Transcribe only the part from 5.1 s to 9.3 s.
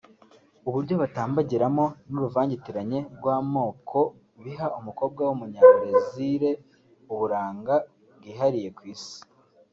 w’Umunyabrezil uburanga bwihariye ku Isi